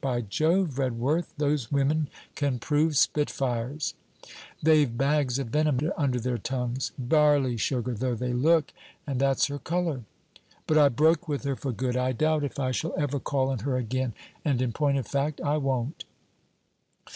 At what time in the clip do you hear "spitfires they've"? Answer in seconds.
2.97-4.97